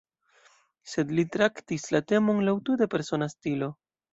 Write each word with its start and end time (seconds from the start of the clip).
Sed 0.93 1.13
li 1.19 1.25
traktis 1.35 1.85
la 1.97 2.01
temon 2.13 2.43
laŭ 2.49 2.59
tute 2.71 2.91
persona 2.95 3.33
stilo. 3.37 3.71